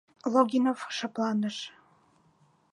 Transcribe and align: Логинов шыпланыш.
Логинов 0.33 0.79
шыпланыш. 0.95 1.57